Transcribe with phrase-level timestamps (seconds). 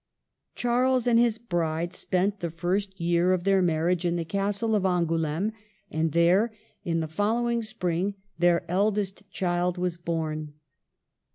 [0.55, 3.45] Charles and his bride spent the first year of 1 8 MARGARET OF ANGOUL^ME.
[3.45, 5.51] their marriage in the Castle of Angouleme,
[5.91, 6.51] and there,
[6.83, 10.55] in the following spring, their eldest child was born.